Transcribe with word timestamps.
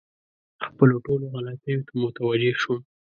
خپلو 0.65 0.95
ټولو 1.05 1.25
غلطیو 1.33 1.85
ته 1.87 1.93
متوجه 2.03 2.51
شوم. 2.61 2.79